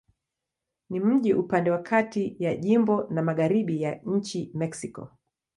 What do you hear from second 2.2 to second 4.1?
ya jimbo na magharibi ya